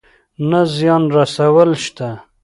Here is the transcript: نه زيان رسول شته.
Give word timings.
نه 0.49 0.61
زيان 0.75 1.03
رسول 1.15 1.69
شته. 1.83 2.09